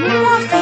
[0.00, 0.53] Yeah.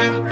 [0.00, 0.29] 南